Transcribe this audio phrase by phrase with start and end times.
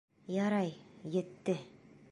[0.35, 0.71] Ярай,
[1.21, 1.59] етте.